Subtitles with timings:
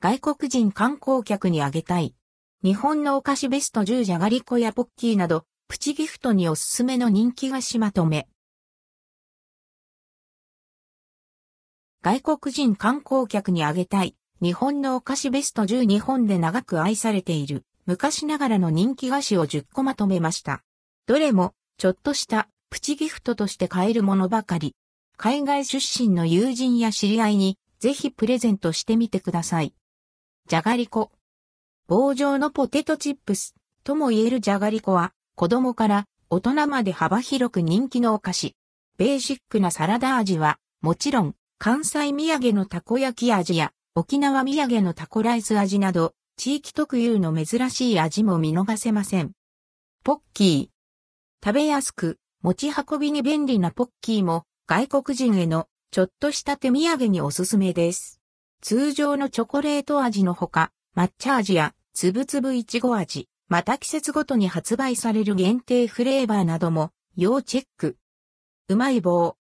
[0.00, 2.14] 外国人観光客にあげたい。
[2.62, 8.28] 日本のお菓子ベスト10じゃがりこやポッキーなど、プチギフトにおすすめの人気菓子まとめ。
[12.00, 14.14] 外国人観光客にあげたい。
[14.40, 20.62] 日本のお菓子ベスト10日本で長く愛されている昔ながらの人気菓子を10個まとめました。
[21.06, 24.76] どれもちょっとしたプチギフトとして買えるものばかり。
[25.16, 29.74] 海外出身の友人や知り合いにぜひプレゼントしてみてください。
[30.48, 31.12] じゃがりこ。
[31.88, 38.56] 棒状のポテトチップスとも言えるじゃがりこは子供から大人まで幅広く人気のお菓子。
[38.96, 49.32] ベーシックなサラダ味はもちろん関西土産のたこ焼き味や沖縄土産のタコライス味など、地域特有の珍しい味も見逃せません。
[50.02, 51.46] ポッキー。
[51.46, 58.17] 食べやすく、持ち運びに便利なポッキーも、外国人へのちょっとした手土産におすすめです。
[58.60, 67.96] 通常のチョコレート味のほか、抹茶味やつぶつぶいちご味、また季節ごとに発売される限定フレーバーなども要チェック。
[68.68, 69.36] うまい棒。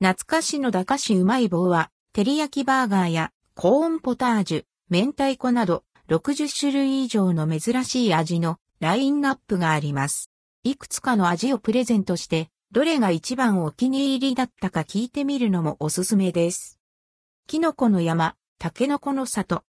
[0.00, 10.30] 懐かしの駄菓子うまい棒は、照り焼きバーガーやコーンポタージュ、明太子など60種類以上の珍しい味のラインナップがあります。
[10.64, 16.80] いくつかの味をプレゼントして、どれが一番お気に入りだったか聞いてみるのもおすすめです。
[17.46, 19.64] キノコの山、タケノコの里。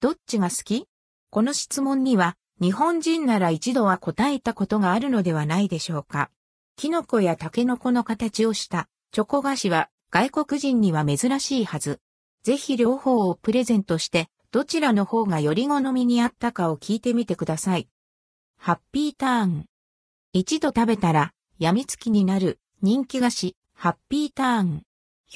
[0.00, 0.88] どっちが好き？
[1.30, 6.30] この質問には、日本人なら一度は答えたことがあるのではないでしょうか。
[6.74, 12.00] キノコやタケノコの形をしたチョコ菓子は外国人には珍しいはず。
[12.42, 17.88] ぜひ両方をプレゼントして、どちらの方がより好みにあったかを聞いてみてください。
[18.58, 19.66] ハッピーターン。
[20.32, 24.82] 一度食べたら、病みつきになる人気菓子、ハッピーターン。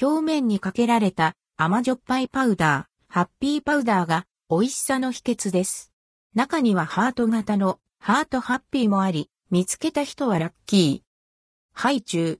[0.01, 5.93] 表面にかけられた甘じょっぱいパウダー、ハッピーパウダーが美味しさの秘訣です。
[6.33, 11.79] 中にはハート型のハートハッピーもあり、見つけた人はラッキー。
[11.79, 12.39] ハイチュウ。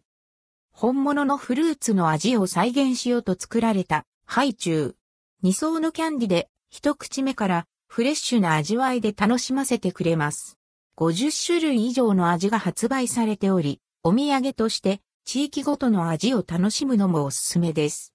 [0.72, 4.96] 本物のフルーツの味を再現しようと作られたハイチュウ。
[5.44, 10.58] 二層のキャンディで一口目からフレッシュな味わいで楽しませてくれます。
[10.98, 18.11] 50種類以上の味が発売されており、お土産として地域ごとの味を楽しむのもおすすめです。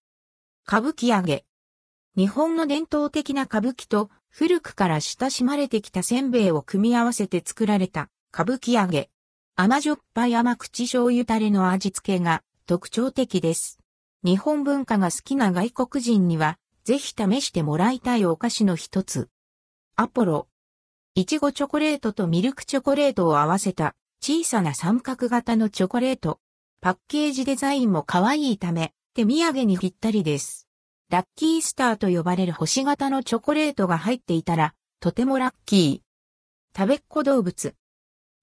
[0.69, 1.45] 歌舞伎揚げ。
[2.17, 9.09] 日本の伝統的な歌舞伎と古くから親しまれてきたせんべいを組み合わせて作られた歌舞伎揚げ。
[9.55, 13.79] 甘じょっぱい甘口醤油タレの味付けが特徴的です。
[14.25, 19.29] 日本文化が好きな外国人には、ぜひ試してもらいたいお菓子の一つ。
[19.95, 20.49] アポロ。
[21.15, 26.41] いちごチョコレートとミルクチョコレートを合わせた小さな三角型のチョコレート。
[26.81, 30.69] パッケージデザインも可愛いため、手土産にぴったりです。
[31.09, 36.79] ラッキースターと呼ばれる星型のチョコレートが入っていたら、とてもラッキー。
[36.79, 37.75] 食べっ子動物。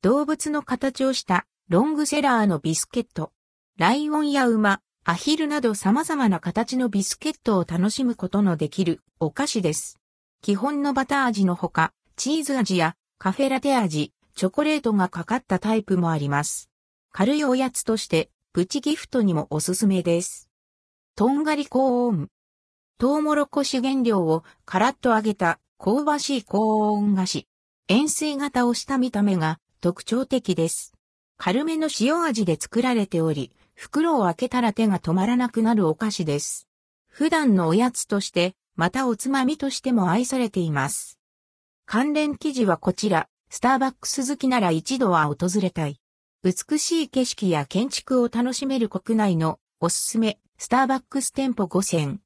[0.01, 3.31] 動物の形をしたロングセラーのビスケット。
[3.77, 9.99] ライオンや馬、アヒルなど様々な形のビスケットを楽しむことのできるお菓子です。
[10.41, 16.71] 基本のバター味のほか、チーズ味やカフェラテ味、チョコレートがかかったタイプもあります。
[17.11, 20.49] 軽いおやつとして、プチギフトにもおすすめです。
[21.15, 22.27] とんがり高温。
[22.97, 27.47] トウモロコシ原料をカラッと揚げた香ばしい高温菓子。
[27.87, 30.91] 円錐型をした見た目が特徴的です。
[31.37, 36.67] 軽めの塩味で作られており、袋を開けたら手が止まらなくなるお菓子です。
[37.09, 41.19] 普段のおやつとして、またおつまみとしても愛されています。
[41.85, 45.99] 関連記事はこちら、スターバックス好きなら一度は訪れたい。
[46.43, 52.21] 美しい景色や建築を楽しめる国内のおすすめ、スターバックス店舗5選。